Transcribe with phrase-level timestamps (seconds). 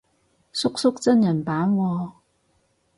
[0.51, 2.11] 叔叔真人版喎